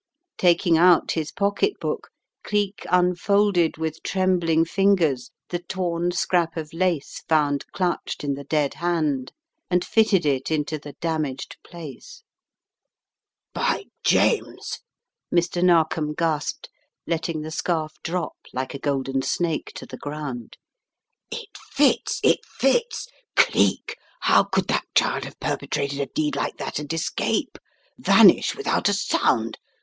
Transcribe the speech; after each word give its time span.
Taking 0.39 0.79
out 0.79 1.11
his 1.11 1.31
pocketbook, 1.31 2.09
Cleek 2.43 2.87
unfolded 2.89 3.77
with 3.77 4.01
trembling 4.01 4.65
fingers 4.65 5.29
the 5.49 5.59
torn 5.59 6.09
scrap 6.11 6.57
of 6.57 6.73
lace 6.73 7.21
found 7.29 7.67
clutched 7.71 8.23
in 8.23 8.33
the 8.33 8.43
dead 8.43 8.73
hand 8.73 9.31
and 9.69 9.85
fitted 9.85 10.25
it 10.25 10.49
into 10.49 10.79
the 10.79 10.93
damaged 10.93 11.57
place. 11.63 12.23
.200 13.53 13.53
The 13.53 13.61
Riddle 13.61 13.69
of 13.69 13.75
the 13.75 13.75
Purple 13.75 14.23
Emperor 14.23 14.49
"By 14.49 14.49
James!" 14.49 14.79
Mr. 15.31 15.63
Narkom 15.63 16.13
gasped, 16.15 16.69
letting 17.05 17.41
the 17.41 17.51
scarf 17.51 17.91
drop 18.03 18.37
like 18.51 18.73
a 18.73 18.79
golden 18.79 19.21
snake 19.21 19.71
to 19.75 19.85
the 19.85 19.97
ground. 19.97 20.57
"It 21.29 21.55
fits; 21.69 22.19
it 22.23 22.43
fits. 22.43 23.07
Cleek! 23.35 23.99
how 24.21 24.45
could 24.45 24.67
that 24.69 24.87
child 24.95 25.25
have 25.25 25.39
per 25.39 25.57
petrated 25.57 26.01
a 26.01 26.07
deed 26.07 26.35
like 26.35 26.57
that 26.57 26.79
and 26.79 26.91
escape, 26.91 27.59
vanish 27.99 28.55
without 28.55 28.89
a 28.89 28.93
sound? 28.95 29.59